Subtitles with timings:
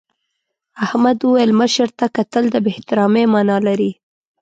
[0.85, 3.91] احمد وویل مشر ته کتل د بې احترامۍ مانا لري.